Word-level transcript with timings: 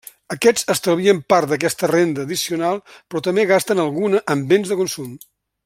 Aquests 0.35 0.63
estalvien 0.73 1.19
part 1.33 1.51
d'aquesta 1.51 1.89
renda 1.91 2.25
addicional, 2.27 2.81
però 3.11 3.21
també 3.29 3.47
gasten 3.53 3.83
alguna 3.85 4.23
en 4.37 4.43
béns 4.55 4.73
de 4.73 4.79
consum. 4.81 5.13